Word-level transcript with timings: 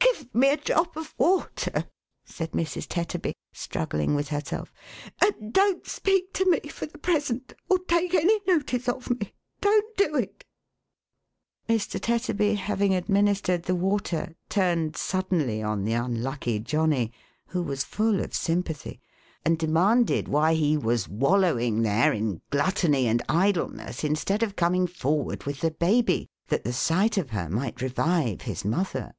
11" 0.00 0.18
Gi've 0.40 0.40
me 0.40 0.48
a 0.50 0.56
drop 0.56 0.96
of 0.96 1.14
water,11 1.16 1.84
said 2.24 2.50
Mrs. 2.52 2.86
Tetterby, 2.88 3.32
struggling 3.52 4.14
with 4.16 4.28
herself, 4.28 4.72
"and 5.24 5.52
don't 5.52 5.86
speak 5.86 6.32
to 6.34 6.44
me 6.50 6.60
for 6.68 6.86
the 6.86 6.98
present, 6.98 7.54
or 7.70 7.78
take 7.78 8.14
any 8.14 8.40
notice 8.46 8.88
of 8.88 9.08
me. 9.10 9.32
Don't 9.60 9.96
do 9.96 10.16
it!" 10.16 10.44
Mr. 11.70 12.00
Tetterby 12.00 12.56
having 12.56 12.94
administered 12.94 13.62
the 13.62 13.74
water, 13.76 14.34
turned 14.48 14.96
sud 14.96 15.28
denly 15.30 15.64
on 15.66 15.84
the 15.84 15.92
unlucky 15.94 16.58
Johnny 16.58 17.12
(who 17.48 17.62
was 17.62 17.84
full 17.84 18.18
of 18.20 18.34
sympathy), 18.34 19.00
and 19.44 19.56
demanded 19.58 20.26
why 20.28 20.54
he 20.54 20.76
was 20.76 21.08
wallowing 21.08 21.82
there, 21.82 22.12
in 22.12 22.40
gluttony 22.50 23.06
and 23.06 23.22
idleness, 23.28 24.02
instead 24.04 24.42
of 24.42 24.56
coming 24.56 24.86
forward 24.88 25.44
with 25.44 25.60
the 25.60 25.70
baby, 25.70 26.26
that 26.48 26.64
the 26.64 26.72
sight 26.72 27.16
of 27.16 27.30
her 27.30 27.48
might 27.48 27.80
revive 27.80 28.42
his 28.42 28.64
mother. 28.64 29.14